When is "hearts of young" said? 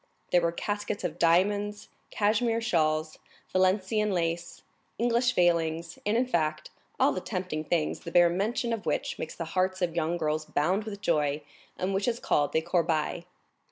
9.53-10.17